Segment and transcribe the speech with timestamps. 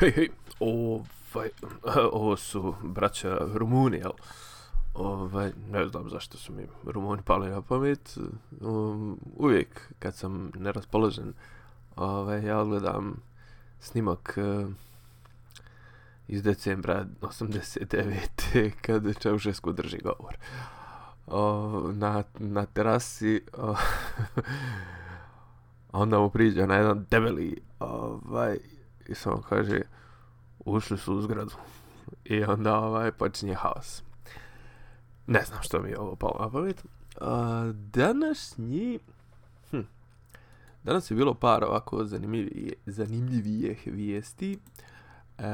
[0.00, 0.28] Hej, hej,
[0.60, 1.48] ovaj,
[2.12, 4.10] ovo su braća Rumuni, jel?
[4.94, 8.18] Ovaj, ne znam zašto su mi Rumuni pali na pamet.
[8.60, 11.32] Um, uvijek kad sam neraspoložen,
[11.96, 13.20] ovaj, ja gledam
[13.80, 14.70] snimak uh,
[16.28, 18.70] iz decembra 89.
[18.86, 20.36] kad Čaušesku drži govor.
[21.26, 23.74] O, na, na terasi o,
[26.02, 28.58] onda mu priđe na jedan debeli ovaj,
[29.08, 29.80] i samo kaže
[30.64, 31.54] ušli su u zgradu.
[32.24, 34.02] I onda ovaj počinje haos.
[35.26, 36.84] Ne znam što mi je ovo palo na pamet.
[37.92, 38.98] Današnji
[39.70, 39.80] hm,
[40.82, 44.58] danas je bilo par ovako zanimljivije, zanimljivijih vijesti.
[45.38, 45.44] E,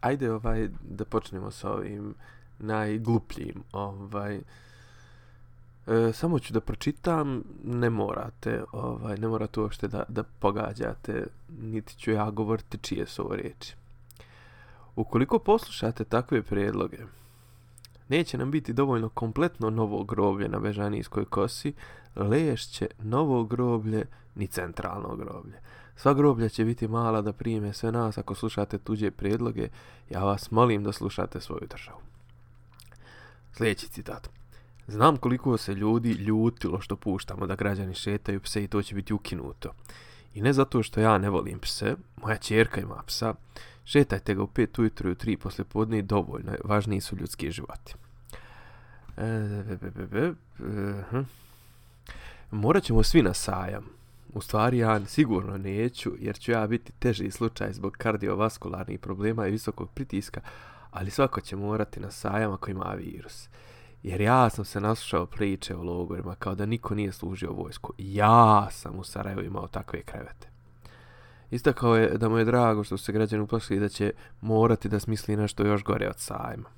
[0.00, 2.14] ajde ovaj da počnemo sa ovim
[2.58, 4.40] najglupljim ovaj
[5.86, 11.26] E, samo ću da pročitam, ne morate, ovaj, ne morate uopšte da, da pogađate,
[11.60, 13.74] niti ću ja govoriti čije su ovo riječi.
[14.96, 16.98] Ukoliko poslušate takve prijedloge,
[18.08, 21.72] neće nam biti dovoljno kompletno novo groblje na Bežanijskoj kosi,
[22.16, 25.60] lešće novo groblje ni centralno groblje.
[25.96, 29.68] Sva groblja će biti mala da prime sve nas ako slušate tuđe prijedloge,
[30.10, 31.98] ja vas molim da slušate svoju državu.
[33.52, 34.41] Sljedeći citat.
[34.92, 39.14] Znam koliko se ljudi ljutilo što puštamo da građani šetaju pse i to će biti
[39.14, 39.72] ukinuto.
[40.34, 43.34] I ne zato što ja ne volim pse, moja čerka ima psa,
[43.84, 47.50] šetajte ga u pet ujutru i u tri posle podne i dovoljno, važniji su ljudski
[47.50, 47.94] životi.
[49.16, 51.26] E, be, be, be, be, uh,
[52.50, 53.84] Morat ćemo svi na sajam.
[54.34, 59.50] U stvari ja sigurno neću, jer ću ja biti teži slučaj zbog kardiovaskularnih problema i
[59.50, 60.40] visokog pritiska,
[60.90, 63.48] ali svako će morati na sajam ako ima virus.
[64.02, 67.92] Jer ja sam se naslušao priče o logorima kao da niko nije služio vojsku.
[67.98, 70.48] Ja sam u Sarajevu imao takve krevete.
[71.50, 75.36] Istakao je da mu je drago što se građani uplašili da će morati da smisli
[75.36, 76.68] nešto još gore od sajma.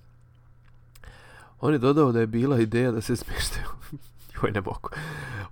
[1.60, 3.66] On je dodao da je bila ideja da se smještaju
[4.42, 4.90] joj ne mogu,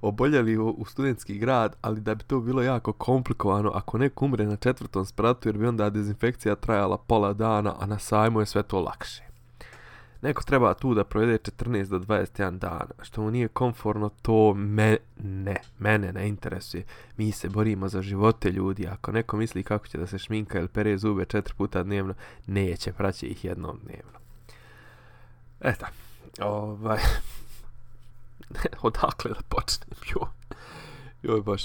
[0.00, 4.46] oboljeli u, u studentski grad, ali da bi to bilo jako komplikovano ako neko umre
[4.46, 8.62] na četvrtom spratu jer bi onda dezinfekcija trajala pola dana, a na sajmu je sve
[8.62, 9.31] to lakše
[10.22, 14.96] neko treba tu da provede 14 do 21 dana, što mu nije konforno, to me,
[15.22, 16.84] ne, mene ne interesuje.
[17.16, 20.68] Mi se borimo za živote ljudi, ako neko misli kako će da se šminka ili
[20.68, 22.14] pere zube četiri puta dnevno,
[22.46, 24.18] neće, praće ih jednom dnevno.
[25.60, 25.88] Eta,
[26.40, 27.00] ovaj,
[28.82, 30.28] odakle da počnem, joj,
[31.22, 31.64] joj baš,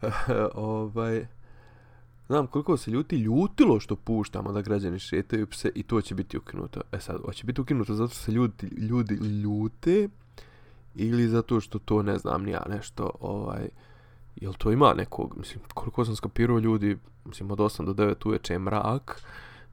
[0.54, 1.26] ovaj,
[2.26, 6.38] Znam koliko se ljuti ljutilo što puštamo da građani šetaju pse i to će biti
[6.38, 6.80] ukinuto.
[6.92, 10.08] E sad, hoće biti ukinuto zato što se ljudi, ljudi ljute
[10.94, 13.68] ili zato što to ne znam ni ja nešto, ovaj,
[14.36, 18.52] jel to ima nekog, mislim, koliko sam skapirao ljudi, mislim, od 8 do 9 uveče
[18.52, 19.22] je mrak,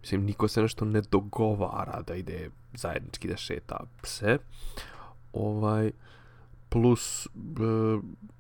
[0.02, 4.38] mislim, niko se nešto ne dogovara da ide zajednički da šeta pse,
[5.34, 5.92] ovaj,
[6.70, 7.30] plus, e,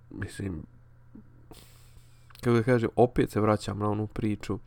[0.09, 0.63] mislim,
[2.41, 4.59] kako da kažem, opet se vraćam na onu priču,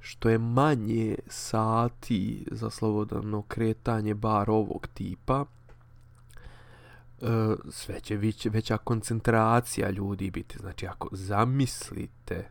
[0.00, 5.44] što je manje sati za slobodano kretanje bar ovog tipa,
[7.20, 7.26] e,
[7.70, 10.58] sve će već, veća koncentracija ljudi biti.
[10.58, 12.48] Znači, ako zamislite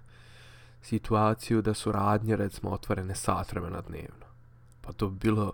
[0.81, 4.25] situaciju da su radnje, recimo, otvorene sat vremena dnevno,
[4.81, 5.53] pa to bi bilo,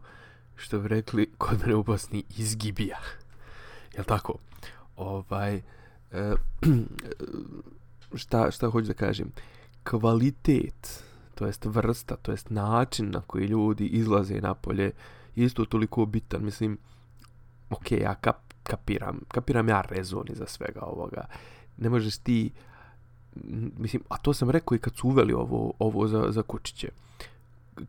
[0.55, 2.99] što bi rekli, kod mene u Bosni, izgibija.
[3.95, 4.33] Jel tako?
[4.95, 5.61] Ovaj, e,
[6.61, 7.78] e
[8.15, 9.31] šta, šta hoću da kažem,
[9.83, 11.03] kvalitet,
[11.35, 14.91] to jest vrsta, to jest način na koji ljudi izlaze napolje,
[15.35, 16.77] isto toliko bitan, mislim,
[17.69, 21.25] ok, ja kap, kapiram, kapiram ja rezoni za svega ovoga,
[21.77, 22.51] ne možeš ti,
[23.77, 26.89] mislim, a to sam rekao i kad su uveli ovo, ovo za, za kućiće,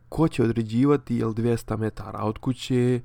[0.09, 2.23] ko će određivati, jel 200 metara?
[2.23, 3.00] Od kuće,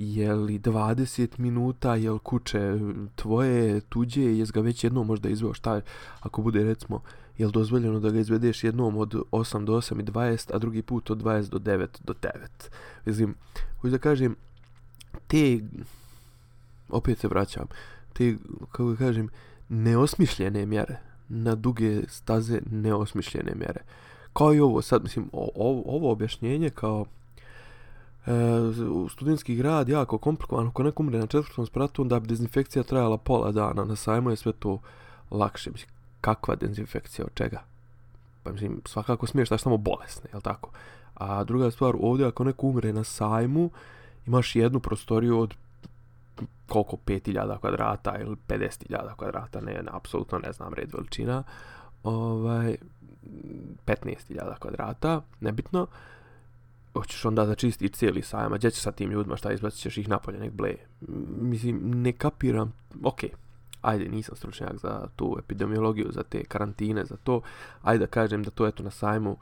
[0.00, 2.78] je li 20 minuta, je li kuće
[3.14, 5.80] tvoje, tuđe, jes ga već jednom možda izveo, šta
[6.20, 7.00] ako bude recimo,
[7.38, 10.82] je li dozvoljeno da ga izvedeš jednom od 8 do 8 i 20, a drugi
[10.82, 12.30] put od 20 do 9 do 9.
[13.04, 13.34] Mislim,
[13.80, 14.36] hoću da kažem,
[15.26, 15.60] te,
[16.88, 17.66] opet se vraćam,
[18.12, 19.28] te, kako da kažem,
[19.68, 20.98] neosmišljene mjere,
[21.28, 23.80] na duge staze neosmišljene mjere.
[24.32, 27.06] Kao i ovo sad, mislim, ovo, ovo objašnjenje kao,
[28.28, 32.82] E, u studentski grad jako komplikovan, ako neko umre na četvrtom spratu, onda bi dezinfekcija
[32.82, 34.78] trajala pola dana, na sajmu je sve to
[35.30, 35.70] lakše.
[35.70, 35.90] Mislim,
[36.20, 37.62] kakva dezinfekcija, od čega?
[38.42, 40.70] Pa mislim, svakako smiješ da samo bolesne, jel tako?
[41.14, 43.70] A druga stvar, ovdje ako neko umre na sajmu,
[44.26, 45.54] imaš jednu prostoriju od
[46.66, 51.42] koliko 5000 kvadrata ili 50.000 kvadrata, ne, ne, apsolutno ne znam red veličina.
[52.02, 52.76] Ovaj,
[53.86, 55.86] 15.000 kvadrata, nebitno,
[56.98, 59.98] hoćeš onda da čistiš cijeli sajam, a gdje ćeš sa tim ljudima, šta izbacit ćeš
[59.98, 60.74] ih napolje, nek ble.
[61.40, 62.72] Mislim, ne kapiram,
[63.04, 63.34] okej, okay,
[63.82, 67.40] ajde, nisam stručnjak za tu epidemiologiju, za te karantine, za to,
[67.82, 69.36] ajde da kažem da to eto na sajmu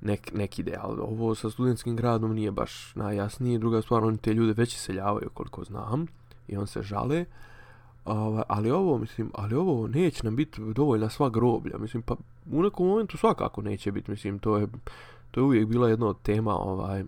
[0.00, 4.34] nek, nek ide, ali ovo sa studentskim gradom nije baš najjasnije, druga stvar, oni te
[4.34, 6.06] ljude već seljavaju koliko znam
[6.48, 7.24] i on se žale,
[8.08, 12.16] Ovaj, ali ovo, mislim, ali ovo neće nam biti dovoljna sva groblja, mislim, pa
[12.50, 14.66] u nekom momentu svakako neće biti, mislim, to je,
[15.30, 17.04] to je uvijek bila jedna od tema, ovaj,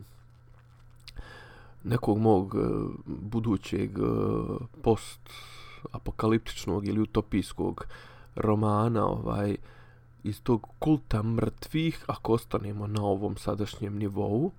[1.85, 2.69] nekog mog eh,
[3.07, 4.03] budućeg eh,
[4.83, 5.21] post
[5.93, 7.87] apokaliptičnog ili utopijskog
[8.35, 9.57] romana, ovaj,
[10.23, 14.53] iz tog kulta mrtvih, ako ostanemo na ovom sadašnjem nivou,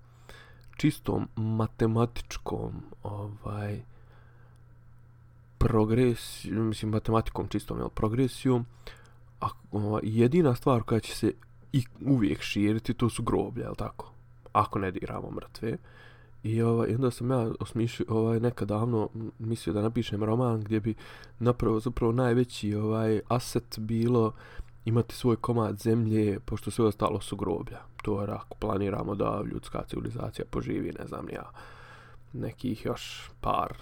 [0.78, 2.72] čistom matematičkom,
[3.04, 3.82] ovaj,
[5.58, 8.66] progresijom, mislim matematikom čistom, jel, progresijom,
[9.42, 11.34] a o, jedina stvar koja će se
[11.74, 14.12] i uvijek širiti, to su groblje, jel tako?
[14.54, 15.78] Ako ne diramo mrtve.
[16.44, 19.10] I ovaj, onda sam ja osmišljio, ovaj, nekad davno
[19.40, 20.96] mislio da napišem roman gdje bi
[21.40, 24.34] napravo, zapravo najveći ovaj aset bilo
[24.86, 27.80] imati svoj komad zemlje, pošto sve ostalo su groblja.
[28.04, 31.52] To je ako planiramo da ljudska civilizacija poživi, ne znam ja,
[32.34, 33.78] nekih još par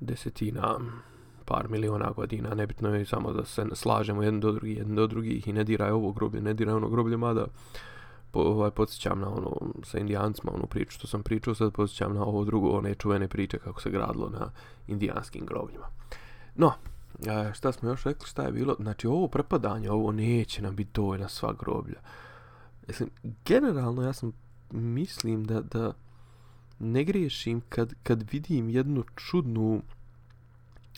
[0.00, 0.78] desetina,
[1.50, 5.48] par miliona godina, nebitno je samo da se slažemo jedan do drugi, jedan do drugih
[5.48, 7.46] i ne diraj ovo groblje, ne diraj ono groblje, mada
[8.30, 12.24] po, ovaj, podsjećam na ono sa indijancima, onu priču što sam pričao, sad podsjećam na
[12.24, 14.50] ovo drugo, one čuvene priče kako se gradilo na
[14.88, 15.86] indijanskim grobljima.
[16.54, 16.72] No,
[17.28, 18.76] a, šta smo još rekli, šta je bilo?
[18.80, 22.00] Znači, ovo prepadanje, ovo neće nam biti dovoljna sva groblja.
[22.88, 23.10] Mislim,
[23.44, 24.32] generalno ja sam
[24.70, 25.92] mislim da, da
[26.78, 29.82] ne griješim kad, kad vidim jednu čudnu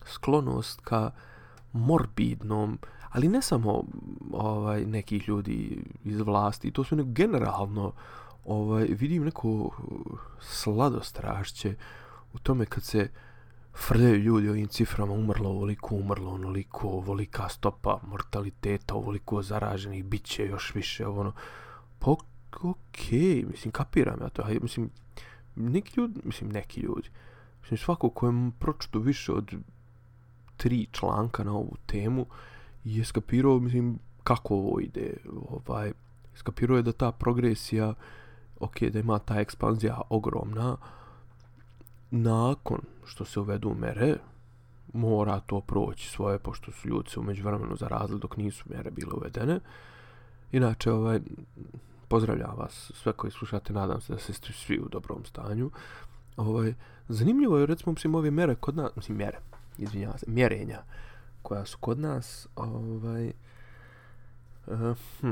[0.06, 1.10] sklonost ka
[1.72, 2.78] morbidnom,
[3.10, 3.84] ali ne samo
[4.32, 7.92] ovaj nekih ljudi iz vlasti, to su nego generalno
[8.44, 9.70] ovaj vidim neko
[10.40, 11.74] sladostrašće
[12.32, 13.08] u tome kad se
[13.74, 20.46] frljaju ljudi ovim ciframa umrlo ovoliko, umrlo onoliko, ovolika stopa mortaliteta, ovoliko zaraženih, bit će
[20.46, 21.32] još više, ono,
[21.98, 22.24] pa okej,
[22.60, 24.90] okay, mislim, kapiram ja to, mislim,
[25.56, 27.08] neki ljudi, mislim neki ljudi,
[27.60, 29.54] mislim svako ko pročito više od
[30.62, 32.26] tri članka na ovu temu
[32.84, 35.16] je skapirao, mislim, kako ovo ide,
[35.48, 35.92] ovaj,
[36.34, 37.94] skapirao je da ta progresija,
[38.60, 40.76] ok, da ima ta ekspanzija ogromna,
[42.10, 44.16] nakon što se uvedu mere,
[44.92, 49.12] mora to proći svoje, pošto su ljudi se umeđu vremenu zarazili dok nisu mere bile
[49.12, 49.60] uvedene.
[50.52, 51.20] Inače, ovaj,
[52.08, 55.70] pozdravljam vas sve koji slušate, nadam se da ste svi u dobrom stanju.
[56.36, 56.74] Ovaj,
[57.08, 59.38] zanimljivo je, recimo, mislim, ove mere kod nas, mislim, mjere,
[59.82, 60.82] izvinjavam se, mjerenja
[61.42, 63.32] koja su kod nas, ovaj,
[64.66, 65.30] uh, hm,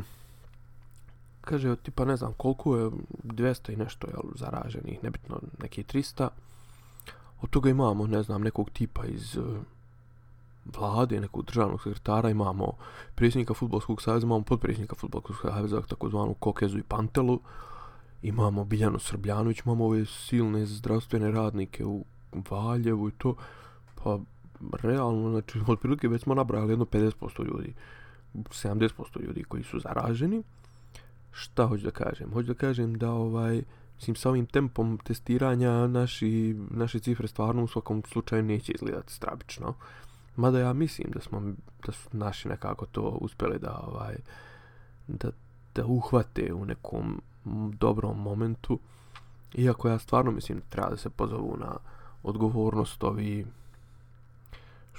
[1.41, 2.91] kaže, tipa, ne znam, koliko je
[3.25, 6.29] 200 i nešto, jel, zaraženih, nebitno, neki 300,
[7.43, 9.45] od toga imamo, ne znam, nekog tipa iz, uh,
[10.64, 12.73] vlade, nekog državnog sekretara, imamo
[13.14, 17.40] predsjednika futbolskog savjeza, imamo podpredsjednika futbolskog savjeza, takozvanu Kokezu i Pantelu,
[18.23, 22.04] imamo Biljanu Srbljanović, imamo ove silne zdravstvene radnike u
[22.50, 23.35] Valjevu i to,
[23.95, 24.19] pa
[24.83, 27.75] realno, znači, otprilike već smo nabrali jedno 50% ljudi,
[28.35, 30.43] 70% ljudi koji su zaraženi.
[31.33, 32.33] Šta hoću da kažem?
[32.33, 33.62] Hoću da kažem da ovaj,
[33.97, 39.75] mislim, sa ovim tempom testiranja naši, naše cifre stvarno u svakom slučaju neće izgledati strabično.
[40.37, 41.43] Mada ja mislim da smo
[41.87, 44.17] da su naši nekako to uspjeli da ovaj
[45.09, 45.31] da,
[45.75, 47.23] da uhvate u nekom
[47.79, 48.79] dobrom momentu.
[49.55, 51.76] Iako ja stvarno mislim treba da se pozovu na
[52.23, 53.47] odgovornost ovi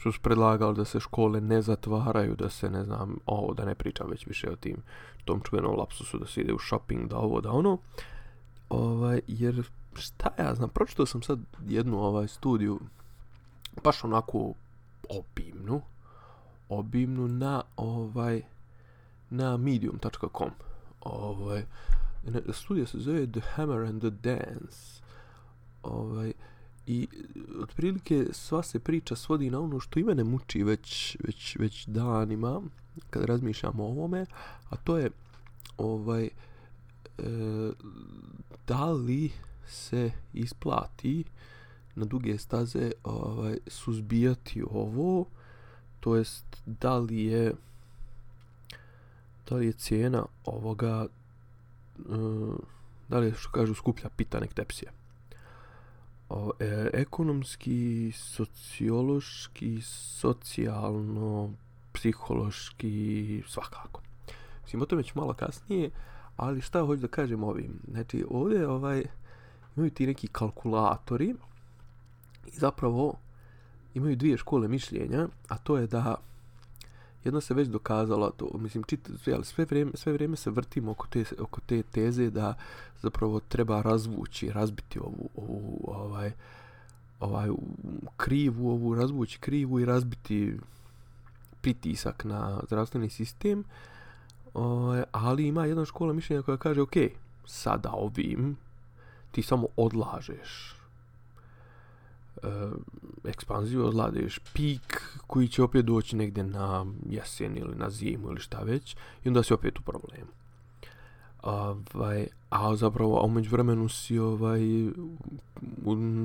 [0.01, 3.75] što su predlagali da se škole ne zatvaraju, da se ne znam, ovo da ne
[3.75, 4.77] pričam već više o tim
[5.25, 7.77] tom čuvenom lapsusu da se ide u shopping, da ovo, da ono.
[8.69, 12.79] Ovaj, jer šta ja znam, pročitao sam sad jednu ovaj studiju
[13.83, 14.53] baš onako
[15.09, 15.81] obimnu
[16.69, 18.41] obimnu na ovaj
[19.29, 20.49] na medium.com
[21.01, 21.65] ovaj
[22.53, 25.03] studija se zove The Hammer and the Dance
[25.83, 26.33] ovaj
[26.87, 31.57] i e, otprilike sva se priča svodi na ono što i mene muči već, već,
[31.59, 32.61] već danima
[33.09, 34.25] kad razmišljam o ovome
[34.69, 35.09] a to je
[35.77, 36.31] ovaj e,
[38.67, 39.31] da li
[39.67, 41.23] se isplati
[41.95, 45.25] na duge staze ovaj suzbijati ovo
[45.99, 47.53] to jest da li je
[49.49, 51.07] da li je cijena ovoga
[51.99, 52.01] e,
[53.09, 54.91] da li je što kažu skuplja pita nek tepsije
[56.31, 61.53] o, e, ekonomski sociološki socijalno
[61.93, 64.01] psihološki svakako
[64.63, 65.89] Mislim, o tome ću malo kasnije,
[66.37, 67.73] ali šta hoću da kažem ovim?
[67.91, 69.03] Znači, ovdje ovaj,
[69.75, 71.35] imaju ti neki kalkulatori
[72.47, 73.13] i zapravo
[73.93, 76.15] imaju dvije škole mišljenja, a to je da
[77.23, 81.07] jedno se već dokazalo to mislim čit jel, sve vrijeme sve vrijeme se vrtimo oko
[81.07, 82.53] te oko te teze da
[83.01, 86.31] zapravo treba razvući razbiti ovu ovu ovaj
[87.19, 87.49] ovaj
[88.17, 90.57] krivu ovu razvući krivu i razbiti
[91.61, 93.63] pritisak na zdravstveni sistem
[94.53, 96.95] o, ali ima jedna škola mišljenja koja kaže ok,
[97.45, 98.57] sada ovim
[99.31, 100.80] ti samo odlažeš
[102.43, 102.71] Eh,
[103.23, 108.59] ekspanziju, odladeš pik koji će opet doći negdje na jesen ili na zimu ili šta
[108.59, 110.31] već i onda si opet u problemu.
[111.43, 114.61] Ovaj, a zapravo, a umeđu vremenu si ovaj,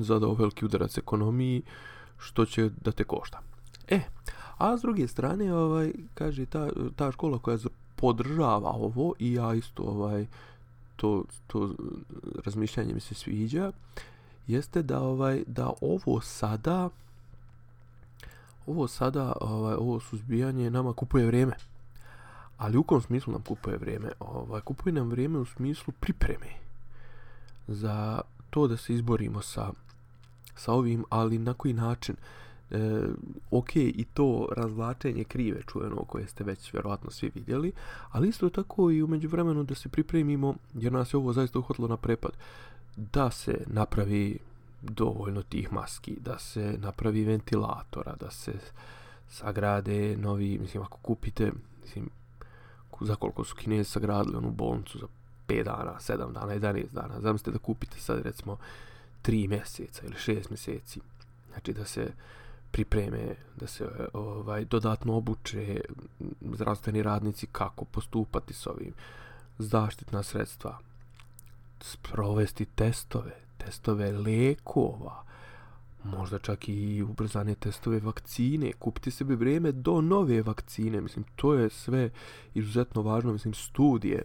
[0.00, 1.62] zadao veliki udarac ekonomiji,
[2.18, 3.40] što će da te košta.
[3.88, 4.00] E,
[4.58, 7.58] a s druge strane, ovaj, kaže, ta, ta škola koja
[7.96, 10.26] podržava ovo i ja isto ovaj,
[10.96, 11.74] to, to
[12.44, 13.72] razmišljanje mi se sviđa,
[14.46, 16.88] jeste da ovaj da ovo sada
[18.66, 21.52] ovo sada ovaj ovo suzbijanje nama kupuje vrijeme.
[22.56, 24.08] Ali u kom smislu nam kupuje vrijeme?
[24.20, 26.46] Ovaj kupuje nam vrijeme u smislu pripreme
[27.68, 29.72] za to da se izborimo sa
[30.56, 32.16] sa ovim, ali na koji način?
[32.70, 33.02] E,
[33.50, 37.72] ok, i to razvlačenje krive čujeno koje ste već vjerovatno svi vidjeli,
[38.10, 41.88] ali isto tako i umeđu vremenu da se pripremimo, jer nas je ovo zaista uhvatilo
[41.88, 42.30] na prepad
[42.96, 44.38] da se napravi
[44.82, 48.52] dovoljno tih maski, da se napravi ventilatora, da se
[49.28, 52.10] sagrade novi, mislim, ako kupite, mislim,
[53.00, 55.06] za koliko su kinezi sagradili onu bolnicu za
[55.48, 58.56] 5 dana, 7 dana, 11 dana, zamislite da kupite sad recimo
[59.22, 61.00] 3 mjeseca ili 6 mjeseci,
[61.52, 62.12] znači da se
[62.70, 65.80] pripreme, da se ovaj dodatno obuče
[66.52, 68.92] zdravstveni radnici kako postupati s ovim
[69.58, 70.78] zaštitna sredstva,
[71.80, 75.24] sprovesti testove, testove lekova,
[76.04, 81.70] možda čak i ubrzane testove vakcine, kupiti sebi vrijeme do nove vakcine, mislim, to je
[81.70, 82.10] sve
[82.54, 84.22] izuzetno važno, mislim, studije,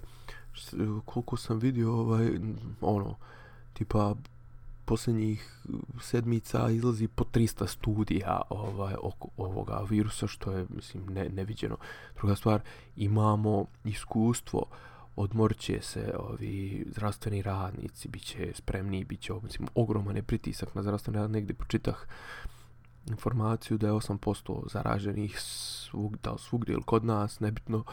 [1.06, 2.30] koliko sam vidio, ovaj,
[2.82, 3.16] ono,
[3.74, 4.16] tipa,
[4.86, 5.62] posljednjih
[6.02, 11.78] sedmica izlazi po 300 studija ovaj oko ovoga virusa što je mislim ne neviđeno.
[12.16, 12.62] Druga stvar,
[12.96, 20.16] imamo iskustvo uh, odmorće se ovi zdravstveni radnici, bit će spremni, bit će mislim, ogroman
[20.16, 22.06] je pritisak na zdravstveni rad, negdje počitah
[23.08, 27.84] informaciju da je 8% zaraženih svug, da svugdje ili kod nas, nebitno,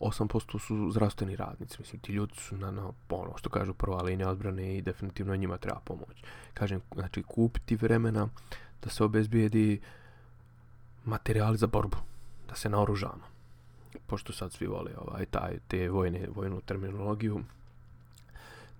[0.00, 4.30] 8% su zdravstveni radnici, mislim, ti ljudi su na, na ono što kažu prva linija
[4.30, 6.22] odbrane i definitivno njima treba pomoć.
[6.54, 8.28] Kažem, znači, kupiti vremena
[8.82, 9.80] da se obezbijedi
[11.04, 11.96] materijali za borbu,
[12.48, 13.37] da se naoružamo
[14.06, 17.40] pošto sad svi vole ovaj taj te vojne vojnu terminologiju.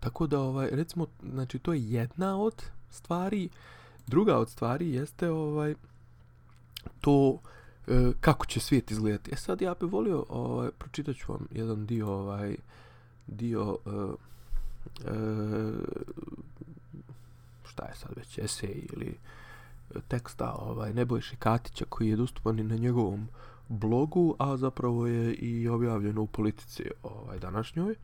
[0.00, 3.49] Tako da ovaj recimo znači to je jedna od stvari.
[4.07, 5.75] Druga od stvari jeste ovaj
[7.00, 7.38] to
[7.87, 9.31] e, kako će svijet izgledati.
[9.33, 12.57] E sad ja bih volio ovaj pročitat ću vam jedan dio ovaj
[13.27, 13.91] dio e,
[15.05, 15.19] e,
[17.65, 19.17] šta je sad već esej ili
[20.09, 23.29] teksta ovaj Nebojše Katića koji je dostupan i na njegovom
[23.69, 27.97] blogu, a zapravo je i objavljeno u politici ovaj današnjoj, e,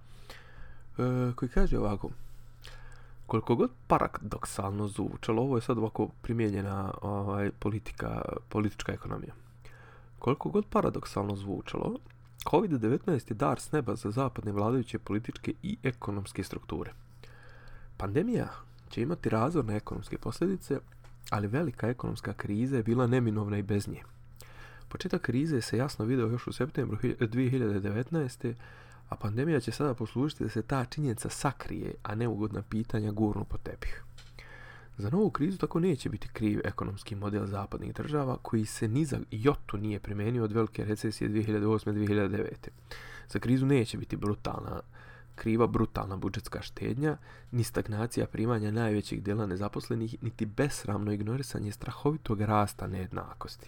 [1.34, 2.10] koji kaže ovako,
[3.26, 9.34] koliko god paradoksalno zvučalo, ovo je sad ovako primijenjena ovaj, politika, politička ekonomija.
[10.18, 11.98] Koliko god paradoksalno zvučalo,
[12.44, 16.92] COVID-19 je dar s neba za zapadne vladajuće političke i ekonomske strukture.
[17.96, 18.48] Pandemija
[18.90, 20.78] će imati razorne ekonomske posljedice,
[21.30, 24.02] ali velika ekonomska kriza je bila neminovna i bez nje.
[24.94, 28.54] Početak krize se jasno video još u septembru 2019.
[29.08, 33.58] A pandemija će sada poslužiti da se ta činjenica sakrije, a neugodna pitanja gurnu po
[33.58, 34.02] tepih.
[34.98, 39.18] Za novu krizu tako neće biti kriv ekonomski model zapadnih država koji se ni za
[39.30, 42.50] jotu nije primenio od velike recesije 2008-2009.
[43.28, 44.80] Za krizu neće biti brutalna
[45.34, 47.16] kriva brutalna budžetska štednja,
[47.50, 53.66] ni stagnacija primanja najvećih dela nezaposlenih, niti besramno ignorisanje strahovitog rasta nejednakosti.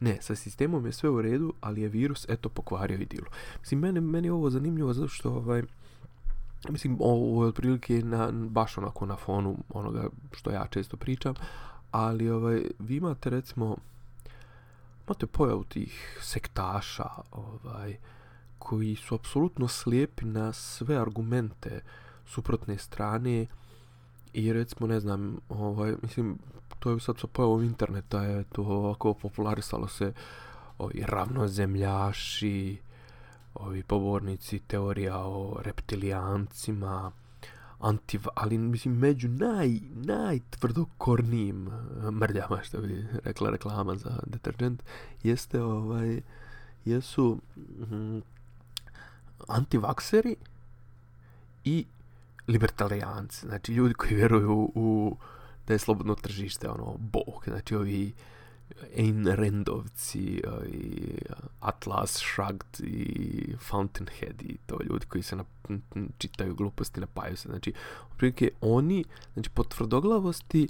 [0.00, 3.26] Ne, sa sistemom je sve u redu, ali je virus eto pokvario idilu.
[3.60, 5.62] Mislim, meni, meni je ovo zanimljivo zato što ovaj,
[6.68, 11.34] mislim, ovo je otprilike na, baš onako na fonu onoga što ja često pričam,
[11.90, 13.76] ali ovaj, vi imate recimo,
[15.06, 17.96] imate pojavu tih sektaša, ovaj,
[18.58, 21.80] koji su apsolutno slijepi na sve argumente
[22.26, 23.46] suprotne strane
[24.32, 26.38] i recimo, ne znam, ovaj, mislim,
[26.84, 30.12] to je sad sa pojavom interneta je to ovako popularisalo se
[30.78, 32.78] ovi ravnozemljaši,
[33.54, 37.12] ovi pobornici teorija o reptilijancima,
[37.80, 44.82] anti, ali mislim među naj, najtvrdokornijim eh, mrljama, što bi rekla reklama za deterđent
[45.22, 46.20] jeste ovaj,
[46.84, 47.38] jesu
[47.90, 48.18] mm,
[49.48, 50.36] antivakseri
[51.64, 51.86] i
[52.48, 55.16] libertarijanci, znači ljudi koji vjeruju u, u
[55.66, 58.12] da je slobodno tržište, ono, bog, znači ovi
[58.96, 65.44] Ayn Randovci i eh, Atlas Shrugged i Fountainhead i to ljudi koji se na,
[66.18, 67.48] čitaju gluposti napaju se.
[67.48, 67.72] Znači,
[68.16, 69.04] prilike, oni,
[69.34, 70.68] znači, po tvrdoglavosti,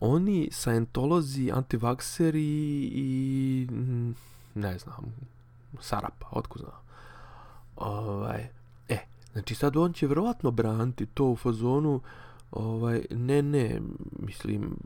[0.00, 2.44] oni scientolozi, antivakseri
[2.92, 3.66] i
[4.54, 5.14] ne znam,
[5.80, 6.80] Sarapa, otko znam.
[7.76, 8.48] Ovaj,
[8.88, 8.98] e,
[9.32, 12.00] znači sad on će vjerovatno braniti to u fazonu,
[12.50, 13.80] ovaj, ne, ne,
[14.18, 14.76] mislim,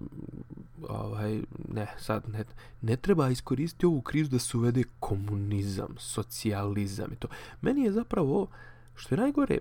[0.88, 2.44] ovaj, ne, sad ne,
[2.82, 7.28] ne treba iskoristiti ovu krizu da se uvede komunizam, socijalizam i to.
[7.60, 8.46] Meni je zapravo,
[8.94, 9.58] što je najgore,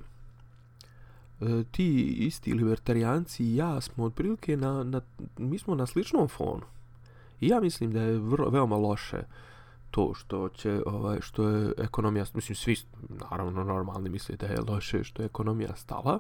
[1.42, 5.02] e, ti isti libertarijanci i ja smo otprilike na, na,
[5.38, 6.66] mi smo na sličnom fonu.
[7.42, 9.24] I ja mislim da je vrlo, veoma loše
[9.92, 12.76] to što će, ovaj, što je ekonomija, mislim, svi
[13.10, 16.20] naravno normalni misle da je loše što je ekonomija stala.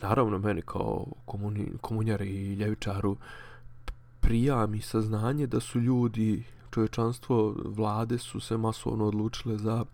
[0.00, 3.16] Naravno, meni kao komuni, komunjar i ljevičaru,
[4.20, 9.84] prija mi saznanje da su ljudi, čovječanstvo, vlade su se masovno odlučile za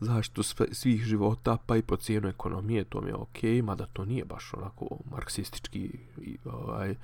[0.00, 4.04] zaštitu svih života, pa i po cijenu ekonomije, to mi je okej, okay, mada to
[4.04, 6.94] nije baš onako marksistički i, ovaj,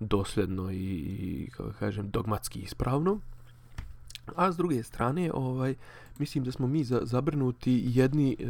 [0.00, 3.18] dosljedno i, i kako kažem, dogmatski ispravno.
[4.36, 5.74] A s druge strane, ovaj,
[6.18, 8.44] mislim da smo mi za, zabrnuti jedni, eh,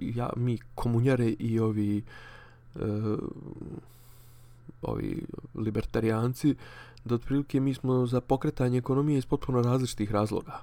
[0.00, 2.02] ja, mi komunjare i ovi
[2.74, 3.18] uh,
[4.82, 6.54] ovi libertarijanci,
[7.04, 10.60] da otprilike mi smo za pokretanje ekonomije iz potpuno različitih razloga.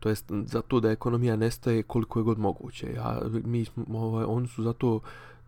[0.00, 2.92] To jest za to da ekonomija nestaje koliko je god moguće.
[2.92, 5.00] Ja, mi smo, ovaj, oni su zato,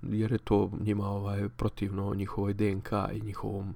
[0.03, 3.75] jer je to njima ovaj, protivno njihovoj DNK i njihovom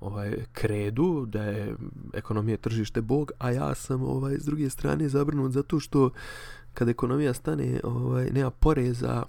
[0.00, 1.76] ovaj kredu da je
[2.12, 6.10] ekonomija tržište bog a ja sam ovaj s druge strane zabrinut zato što
[6.74, 9.22] kad ekonomija stane ovaj nema poreza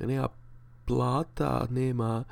[0.00, 0.28] nema
[0.86, 2.24] plata nema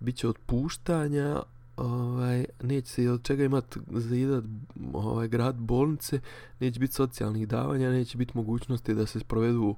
[0.00, 1.42] biće otpuštanja
[1.76, 4.44] ovaj, neće se od čega imat zajedat
[4.92, 6.20] ovaj, grad bolnice,
[6.60, 9.74] neće biti socijalnih davanja, neće biti mogućnosti da se sprovedu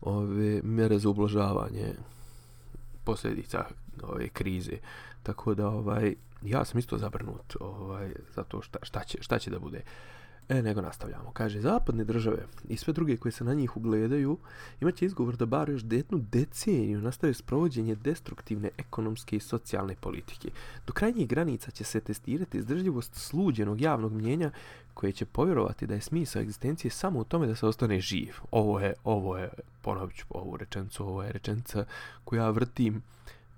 [0.00, 1.94] ove mjere za ublažavanje
[3.04, 3.64] posljedica
[4.02, 4.76] ove krize.
[5.22, 9.58] Tako da ovaj ja sam isto zabrnut ovaj zato šta šta će šta će da
[9.58, 9.82] bude.
[10.48, 11.30] E, nego nastavljamo.
[11.32, 14.38] Kaže, zapadne države i sve druge koje se na njih ugledaju
[14.80, 20.50] imaće izgovor da bar još jednu deceniju nastave sprovođenje destruktivne ekonomske i socijalne politike.
[20.86, 24.50] Do krajnjih granica će se testirati izdržljivost sluđenog javnog mnjenja
[24.94, 28.34] koje će povjerovati da je smisao egzistencije samo u tome da se ostane živ.
[28.50, 29.50] Ovo je, ovo je,
[29.82, 31.84] ponovit ću ovu rečencu, ovo je rečenca
[32.24, 33.02] koju ja vrtim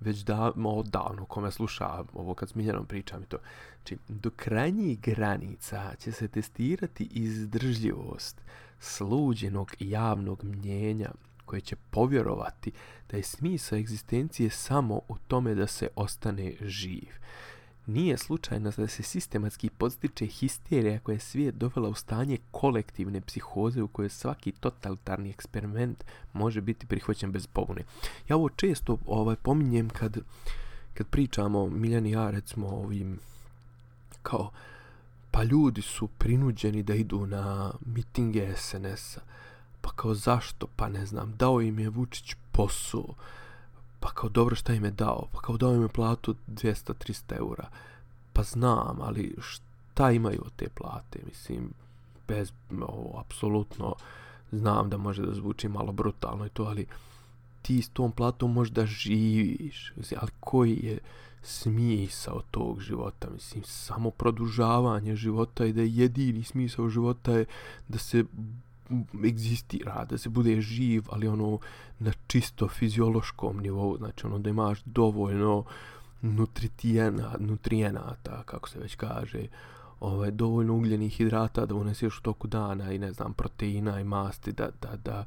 [0.01, 3.37] već da, odavno, kome sluša ovo kad s Miljanom pričam i to.
[3.75, 8.41] Znači, do krajnjih granica će se testirati izdržljivost
[8.79, 11.11] sluđenog javnog mnjenja
[11.45, 12.71] koje će povjerovati
[13.11, 17.09] da je smisao egzistencije samo u tome da se ostane živ.
[17.85, 23.81] Nije slučajno da se sistematski podstiče histerija koja je svijet dovela u stanje kolektivne psihoze
[23.81, 27.83] u kojoj svaki totalitarni eksperiment može biti prihvaćen bez pobune.
[28.29, 30.17] Ja ovo često ovaj pominjem kad,
[30.93, 33.19] kad pričamo Miljani ja recimo ovim
[34.21, 34.51] kao
[35.31, 39.21] pa ljudi su prinuđeni da idu na mitinge SNS-a.
[39.81, 40.67] Pa kao zašto?
[40.75, 43.13] Pa ne znam, dao im je Vučić posao
[44.01, 47.69] pa kao dobro šta im je dao, pa kao dao im je platu 200-300 eura,
[48.33, 51.73] pa znam, ali šta imaju od te plate, mislim,
[52.27, 53.95] bez, ovo, apsolutno,
[54.51, 56.85] znam da može da zvuči malo brutalno i to, ali
[57.61, 60.99] ti s tom platom možeš da živiš, mislim, ali koji je
[61.43, 67.45] smisao tog života, mislim, samo produžavanje života i da je jedini smisao života je
[67.87, 68.25] da se
[69.25, 71.59] egzistira, da se bude živ, ali ono
[71.99, 75.63] na čisto fiziološkom nivou, znači ono da imaš dovoljno
[76.21, 79.47] nutritijena, nutrijenata, kako se već kaže,
[79.99, 84.51] ovaj, dovoljno ugljenih hidrata da uneseš u toku dana i ne znam, proteina i masti,
[84.51, 85.25] da, da, da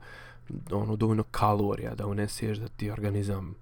[0.70, 3.54] ono, dovoljno kalorija da uneseš da ti organizam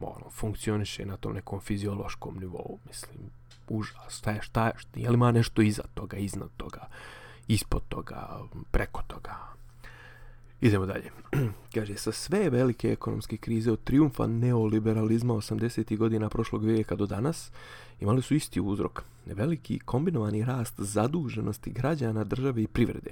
[0.00, 3.18] ono, funkcioniše na tom nekom fiziološkom nivou, mislim,
[3.68, 6.86] užas, šta je, šta je, šta je, je li ima nešto iza toga, iznad toga,
[7.48, 9.54] ispod toga, preko toga.
[10.60, 11.10] Idemo dalje.
[11.74, 15.96] Kaže, sa sve velike ekonomske krize od triumfa neoliberalizma 80.
[15.96, 17.50] godina prošlog vijeka do danas,
[18.00, 19.02] imali su isti uzrok.
[19.26, 23.10] Veliki kombinovani rast zaduženosti građana, države i privrede.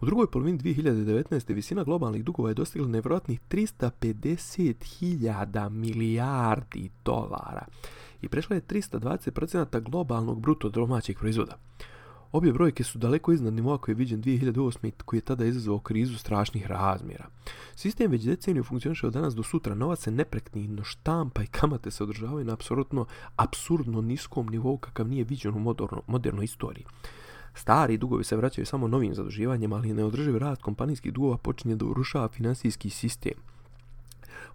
[0.00, 1.54] U drugoj polovini 2019.
[1.54, 7.66] visina globalnih dugova je dostigla nevjerojatnih 350.000 milijardi dolara
[8.22, 11.58] i prešla je 320% globalnog bruto domaćeg proizvoda.
[12.32, 14.90] Obje brojke su daleko iznad nivoa koji je viđen 2008.
[15.04, 17.26] koji je tada izazvao krizu strašnih razmjera.
[17.74, 22.02] Sistem već deceniju funkcioniše od danas do sutra, novac se nepreknidno štampa i kamate se
[22.02, 26.84] održavaju na apsolutno absurdno niskom nivou kakav nije viđen u moderno, modernoj istoriji.
[27.54, 32.28] Stari dugovi se vraćaju samo novim zaduživanjem, ali neodrživi rast kompanijskih dugova počinje da urušava
[32.28, 33.57] finansijski sistem.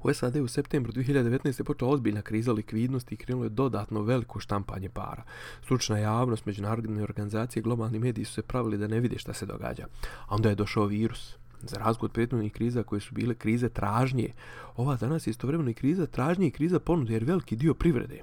[0.04, 1.60] U SAD u septembru 2019.
[1.60, 5.24] je počela ozbiljna kriza likvidnosti i krenulo je dodatno veliko štampanje para.
[5.64, 9.46] Stručna javnost, međunarodne organizacije i globalni mediji su se pravili da ne vide šta se
[9.46, 9.86] događa.
[10.28, 11.36] A onda je došao virus.
[11.62, 14.34] Za razgod prethodnih kriza koje su bile krize tražnje,
[14.76, 18.22] ova danas je istovremeno i kriza tražnje i kriza ponude jer veliki dio privrede,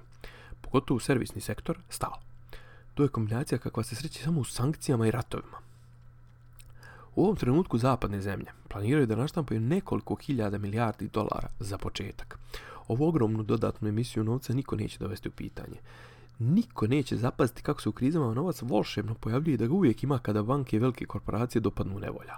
[0.60, 2.20] pogotovo servisni sektor, stao.
[2.94, 5.69] To je kombinacija kakva se sreće samo u sankcijama i ratovima.
[7.16, 12.38] U ovom trenutku zapadne zemlje planiraju da naštampaju nekoliko hiljada milijardi dolara za početak.
[12.88, 15.76] Ovu ogromnu dodatnu emisiju novca niko neće dovesti u pitanje.
[16.38, 20.42] Niko neće zapaziti kako se u krizama novac volšebno pojavljuje da ga uvijek ima kada
[20.42, 22.36] banke i velike korporacije dopadnu nevolja.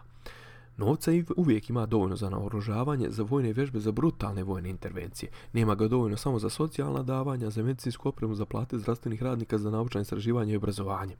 [0.77, 5.31] Novca uvijek ima dovoljno za naoružavanje, za vojne vježbe, za brutalne vojne intervencije.
[5.53, 9.71] Nema ga dovoljno samo za socijalna davanja, za medicinsku opremu, za plate zdravstvenih radnika, za
[9.71, 11.17] naučanje, istraživanje i obrazovanje.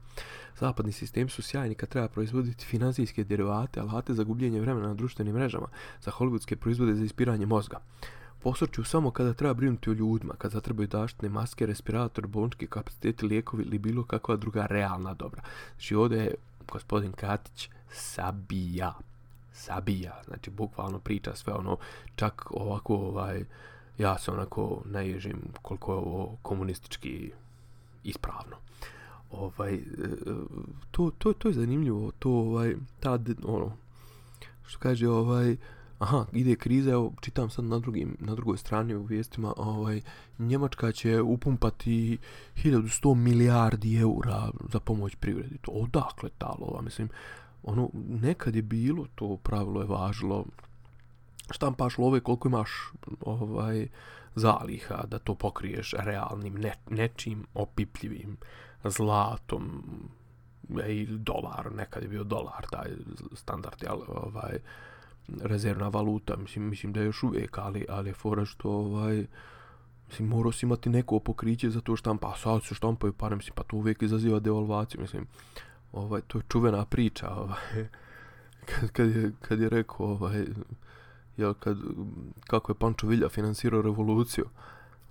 [0.59, 5.35] Zapadni sistem su sjajni kad treba proizvoditi finansijske derivate, alate za gubljenje vremena na društvenim
[5.35, 5.67] mrežama,
[6.01, 7.79] za hollywoodske proizvode za ispiranje mozga.
[8.43, 13.63] Posrću samo kada treba brinuti o ljudima, kada trebaju daštne maske, respirator, bolnički kapaciteti, lijekovi
[13.63, 15.41] ili bilo kakva druga realna dobra.
[15.73, 16.35] Znači ovdje je
[16.67, 18.93] gospodin Katić sabija
[19.53, 21.77] sabija, znači bukvalno priča sve ono,
[22.15, 23.45] čak ovako, ovaj,
[23.97, 27.31] ja se onako naježim koliko je ovo komunistički
[28.03, 28.55] ispravno.
[29.31, 29.79] Ovaj, e,
[30.91, 33.71] to, to, to je zanimljivo, to, ovaj, ta, ono,
[34.65, 35.57] što kaže, ovaj,
[35.99, 40.01] aha, ide kriza, evo, čitam sad na, drugim, na drugoj strani u vijestima, ovaj,
[40.39, 42.17] Njemačka će upumpati
[42.55, 45.57] 1100 milijardi eura za pomoć privredi.
[45.61, 47.09] To odakle ta lova, mislim,
[47.63, 50.45] ono, nekad je bilo to pravilo je važilo.
[51.51, 53.87] Štampaš love koliko imaš ovaj
[54.35, 58.37] zaliha da to pokriješ realnim ne, nečim opipljivim
[58.83, 59.83] zlatom
[60.83, 62.89] e, ili dolar, nekad je bio dolar taj
[63.33, 64.59] standard, jel, ovaj,
[65.41, 69.25] rezervna valuta, mislim, mislim da je još uvijek, ali, ali je fora što, ovaj,
[70.07, 73.53] mislim, morao si imati neko pokriće za to štampa, a sad se štampaju pare, mislim,
[73.55, 75.27] pa to uvijek izaziva devalvaciju, mislim,
[75.93, 77.57] ovaj, to je čuvena priča, ovaj,
[78.69, 80.45] kad, kad, je, kad je rekao, ovaj,
[81.37, 81.77] jel, kad,
[82.47, 84.45] kako je Pančo Villa finansirao revoluciju,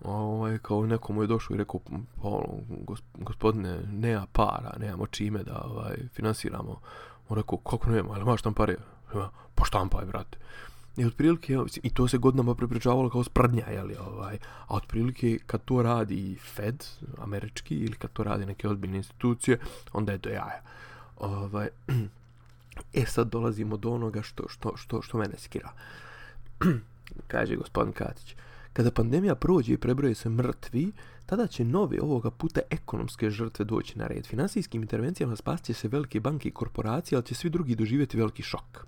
[0.04, 2.46] ovaj, kao nekomu je došao i rekao, pa, ono,
[3.14, 6.80] gospodine, nema para, nemamo čime da ovaj, finansiramo.
[7.28, 8.76] On rekao, kako nema, ali imaš tam pare?
[9.54, 10.38] Pa štampaj, brate.
[10.96, 15.83] I otprilike, i to se godinama prepričavalo kao sprdnja, jeli, ovaj, a otprilike kad to
[15.83, 16.85] radi Fed,
[17.18, 19.59] američki, ili kad to radi neke ozbiljne institucije,
[19.92, 20.62] onda je do jaja.
[21.16, 21.68] Ovaj,
[23.00, 25.72] e sad dolazimo do onoga što, što, što, što mene skira.
[27.33, 28.37] Kaže gospodin Katić.
[28.72, 30.92] Kada pandemija prođe i prebroje se mrtvi,
[31.26, 34.26] tada će nove ovoga puta ekonomske žrtve doći na red.
[34.26, 38.87] Finansijskim intervencijama spasće se velike banke i korporacije, ali će svi drugi doživjeti veliki šok.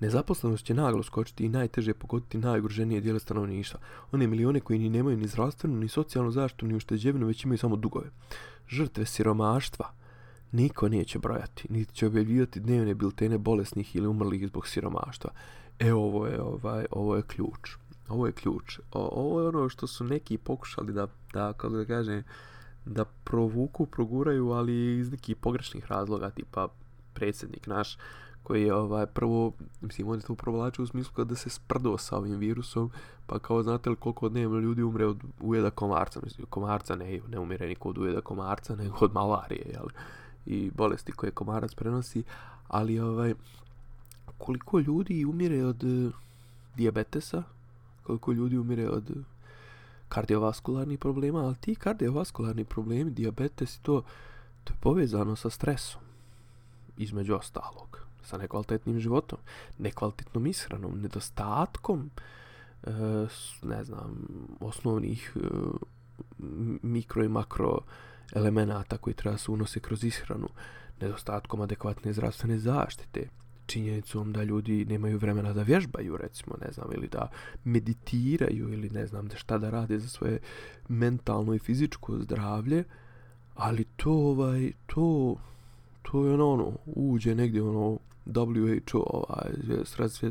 [0.00, 3.80] Nezaposlenost će naglo skočiti i najteže pogoditi najugroženije dijele stanovništva.
[4.12, 7.76] One milione koji ni nemaju ni zdravstvenu, ni socijalnu zaštitu, ni ušteđevinu, već imaju samo
[7.76, 8.10] dugove.
[8.68, 9.92] Žrtve siromaštva
[10.52, 15.30] niko neće brojati, niti će objavljivati dnevne biltene bolesnih ili umrlih zbog siromaštva.
[15.78, 17.76] E, ovo je, ovaj, ovo je ključ.
[18.08, 18.78] Ovo je ključ.
[18.92, 22.22] O, ovo je ono što su neki pokušali da, da kako da kažem,
[22.84, 26.68] da provuku, proguraju, ali iz nekih pogrešnih razloga, tipa
[27.14, 27.98] predsjednik naš,
[28.42, 32.16] koji je ovaj, prvo, mislim, on je to provlačio u smislu kada se sprdo sa
[32.16, 32.90] ovim virusom,
[33.26, 37.38] pa kao znate li koliko dnevno ljudi umre od ujeda komarca, mislim, komarca ne, ne
[37.38, 39.86] umire niko od ujeda komarca, nego od malarije, jel?
[40.46, 42.22] i bolesti koje komarac prenosi,
[42.68, 43.34] ali ovaj,
[44.38, 46.10] koliko ljudi umire od eh, e,
[46.76, 47.42] diabetesa,
[48.02, 49.12] koliko ljudi umire od
[50.08, 54.02] kardiovaskularnih problema, ali ti kardiovaskularni problemi, diabetes, to,
[54.64, 56.02] to je povezano sa stresom,
[56.96, 59.38] između ostalog sa nekvalitetnim životom,
[59.78, 62.10] nekvalitetnom ishranom, nedostatkom
[62.82, 62.90] e,
[63.62, 64.26] ne znam,
[64.60, 65.40] osnovnih e,
[66.82, 67.78] mikro i makro
[68.32, 70.48] elemenata koji treba se unose kroz ishranu,
[71.00, 73.28] nedostatkom adekvatne zdravstvene zaštite,
[73.66, 77.30] činjenicom da ljudi nemaju vremena da vježbaju, recimo, ne znam, ili da
[77.64, 80.38] meditiraju, ili ne znam da šta da rade za svoje
[80.88, 82.84] mentalno i fizičko zdravlje,
[83.54, 85.36] ali to, ovaj, to,
[86.02, 87.98] to je ono, ono uđe negdje, ono,
[88.34, 89.52] WHO, ovaj,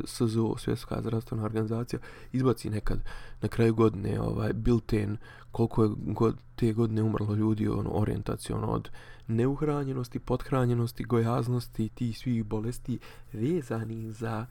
[0.06, 2.00] SZO, Svjetska zdravstvena organizacija,
[2.32, 2.98] izbaci nekad
[3.40, 5.16] na kraju godine ovaj, bilten
[5.52, 8.90] koliko je god, te godine umrlo ljudi ono, orijentacijono od
[9.26, 12.98] neuhranjenosti, podhranjenosti, gojaznosti, ti svih bolesti
[13.32, 14.46] vezani za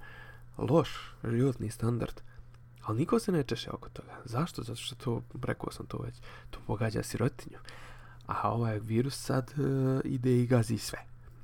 [0.57, 2.21] loš životni standard.
[2.81, 4.17] Ali niko se ne češe oko toga.
[4.25, 4.63] Zašto?
[4.63, 6.15] Zato što to, rekao sam to već,
[6.49, 7.57] to pogađa sirotinju.
[8.25, 10.99] A ovaj virus sad uh, ide i gazi sve.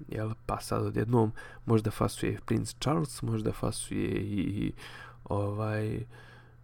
[0.08, 0.34] Jel?
[0.46, 1.32] Pa sad odjednom
[1.66, 4.74] možda fasuje princ Charles, možda fasuje i
[5.24, 6.06] ovaj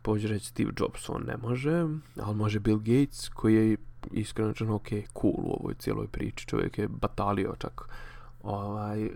[0.02, 3.78] pođe reći Steve Jobs, on ne može, ali može Bill Gates koji je
[4.12, 4.88] iskreno čano ok,
[5.22, 7.90] cool u ovoj cijeloj priči, čovjek je batalio čak
[8.44, 9.10] ovaj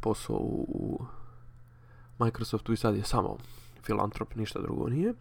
[0.00, 1.04] posao u, u
[2.24, 3.36] Microsoftu i sad je samo
[3.82, 5.14] filantrop, ništa drugo nije.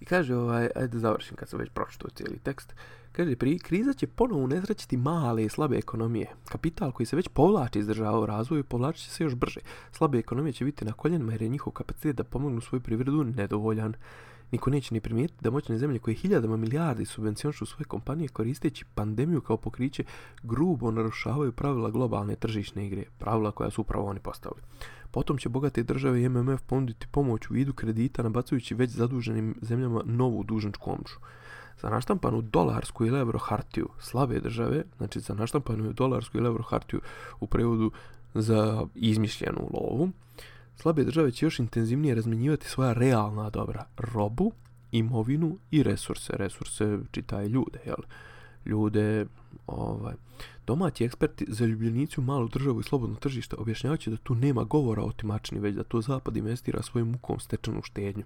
[0.00, 2.74] I kaže, ovaj, ajde završim kad sam već pročitao cijeli tekst.
[3.12, 6.26] Kaže, pri, kriza će ponovo nezrećiti male i slabe ekonomije.
[6.48, 9.60] Kapital koji se već povlači iz država u razvoju, povlači će se još brže.
[9.92, 13.94] Slabe ekonomije će biti na koljenima jer je njihov kapacitet da pomognu svoju privredu nedovoljan.
[14.52, 19.40] Niko neće ni primijetiti da moćne zemlje koje hiljadama milijardi subvencionišu svoje kompanije koristeći pandemiju
[19.40, 20.04] kao pokriće
[20.42, 24.62] grubo narušavaju pravila globalne tržišne igre, pravila koja su upravo oni postavili.
[25.10, 30.02] Potom će bogate države i MMF ponuditi pomoć u vidu kredita nabacujući već zaduženim zemljama
[30.04, 31.16] novu dužničku omču.
[31.82, 37.00] Za naštampanu dolarsku ili euro hartiju slabe države, znači za naštampanu dolarsku ili euro hartiju
[37.40, 37.90] u prevodu
[38.34, 40.10] za izmišljenu lovu,
[40.76, 44.52] slabe države će još intenzivnije razmenjivati svoja realna dobra, robu,
[44.92, 46.32] imovinu i resurse.
[46.36, 48.02] Resurse čitaje ljude, jel?
[48.66, 49.26] Ljude,
[49.66, 50.14] ovaj...
[50.66, 51.64] Domaći eksperti za
[52.18, 55.82] u malu državu i slobodno tržište objašnjavajući da tu nema govora o timačini, već da
[55.82, 58.24] to zapad investira svojim mukom stečenu štednju.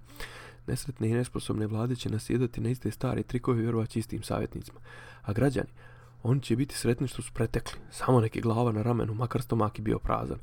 [0.66, 4.80] Nesretne i nesposobne vlade će nasjedati na iste stare trikove i vjerovaći istim savjetnicima.
[5.22, 5.68] A građani,
[6.22, 7.80] oni će biti sretni što su pretekli.
[7.90, 10.38] Samo neke glava na ramenu, makar stomak i bio prazan.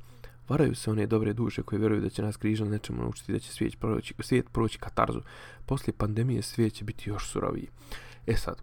[0.50, 3.52] Varaju se one dobre duše koje vjeruju da će nas križan nečemu naučiti da će
[3.52, 5.22] svijet proći, svijet proći katarzu.
[5.66, 7.68] Poslije pandemije svijet će biti još suroviji.
[8.28, 8.56] E sad,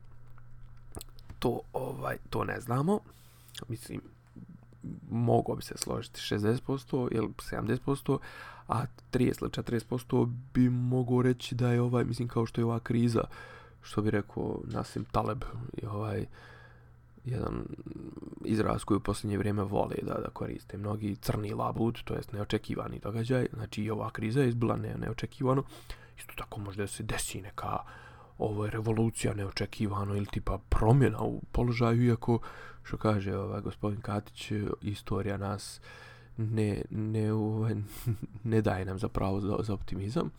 [1.38, 3.00] to, ovaj, to ne znamo.
[3.68, 4.00] Mislim,
[5.10, 8.18] mogo bi se složiti 60% ili 70%,
[8.68, 12.78] a 30 ili 40% bi mogo reći da je ovaj, mislim kao što je ova
[12.78, 13.24] kriza,
[13.82, 15.44] što bi rekao Nasim Taleb,
[15.82, 16.26] i ovaj,
[17.24, 17.64] jedan
[18.44, 20.78] izraz koji u posljednje vrijeme vole da, da koriste.
[20.78, 25.62] Mnogi crni labud, to jest neočekivani događaj, znači i ova kriza je izbila ne, neočekivano,
[26.18, 27.78] isto tako možda se desi neka
[28.38, 32.38] ovo je revolucija neočekivano ili tipa promjena u položaju, iako
[32.88, 35.80] što kaže ovaj gospodin Katić, istorija nas
[36.36, 37.74] ne, ne, ovaj,
[38.52, 40.30] ne daje nam zapravo za, za optimizam.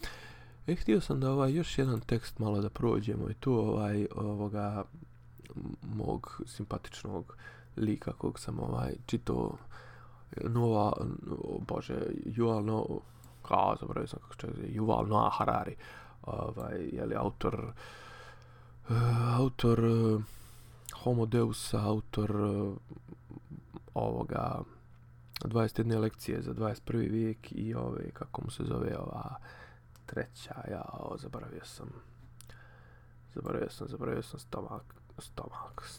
[0.68, 4.84] E, htio sam da ovaj još jedan tekst malo da prođemo i tu ovaj ovoga
[5.82, 7.36] mog simpatičnog
[7.78, 9.58] lika kog sam ovaj čito
[10.44, 10.94] nova
[11.32, 12.86] o, bože Yuval no
[13.42, 15.76] kao zaboravio sam kako se Yuval Noah Harari
[16.22, 17.74] ovaj je li autor
[18.90, 18.96] uh,
[19.38, 20.22] autor uh,
[21.04, 22.78] Homo Deus autor uh,
[23.94, 24.62] ovoga
[25.42, 27.12] 21 lekcije za 21.
[27.12, 29.36] vijek i ove kako mu se zove ova
[30.06, 30.86] treća ja
[31.18, 31.88] zaboravio sam
[33.34, 35.90] zaboravio sam zaboravio sam stomak stomak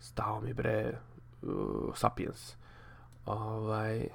[0.00, 0.98] stao mi bre
[1.42, 2.54] uh, Sapiens
[3.26, 4.08] ovaj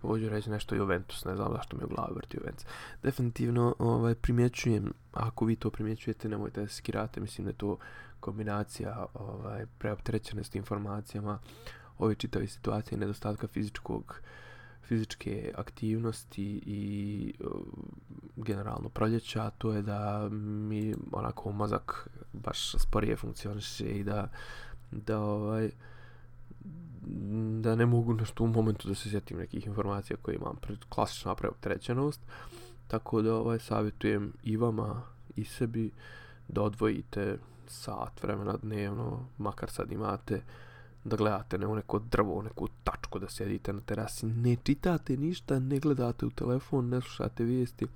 [0.00, 2.66] pođu reći nešto Juventus, ne znam zašto mi je u glavi vrti Juventus.
[3.02, 7.78] Definitivno ovaj, primjećujem, ako vi to primjećujete, nemojte da se skirate, mislim da je to
[8.20, 11.38] kombinacija ovaj, preoptrećenosti informacijama,
[11.98, 14.20] ove čitave situacije nedostatka fizičkog
[14.82, 17.50] fizičke aktivnosti i uh,
[18.36, 24.28] generalno proljeća, to je da mi onako mozak baš sporije funkcioniše i da
[24.90, 25.70] da ovaj
[27.60, 31.34] da ne mogu nešto u momentu da se sjetim nekih informacija koje imam pred klasična
[31.34, 32.20] preopterećenost.
[32.88, 35.02] Tako da ovaj savjetujem i vama
[35.36, 35.90] i sebi
[36.48, 37.38] da odvojite
[37.70, 40.42] sat vremena dnevno makar sad imate
[41.04, 45.78] da gledate ne neko drvo, neku tačku da sjedite na terasi, ne čitate ništa, ne
[45.78, 47.86] gledate u telefon, ne slušate vijesti,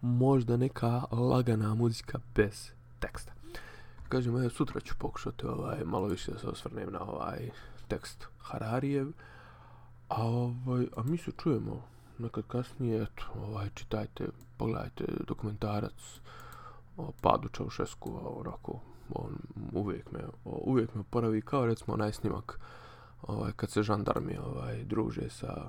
[0.00, 3.32] možda neka lagana muzika bez teksta.
[4.08, 7.50] Kažem, ja sutra ću pokušati ovaj, malo više da se osvrnem na ovaj
[7.88, 9.08] tekst Hararijev,
[10.08, 11.82] a, ovaj, a mi se čujemo
[12.18, 16.20] nekad kasnije, eto, ovaj, čitajte, pogledajte dokumentarac
[16.96, 18.80] o padu Čaušesku, onako,
[19.14, 19.36] on
[19.72, 22.60] uvijek me, uvijek me poravi kao recimo onaj snimak
[23.22, 25.68] ovaj, kad se žandarmi ovaj, druže sa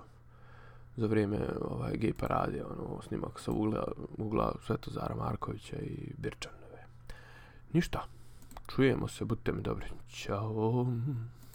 [0.97, 3.84] za vrijeme ovaj, gej parade, ono, snimak sa ugla,
[4.17, 6.86] ugla Svetozara Markovića i Birčanove.
[7.73, 8.06] Ništa,
[8.67, 9.86] čujemo se, budite mi dobri.
[10.10, 10.86] Ćao.